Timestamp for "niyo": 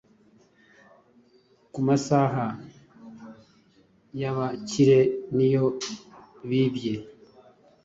5.35-5.65